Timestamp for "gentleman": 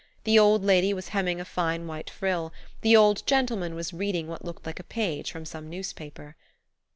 3.27-3.75